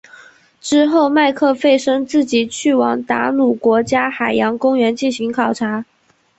[0.59, 5.85] 之后麦克弗森自己去往达鲁国家海洋公园进行考察。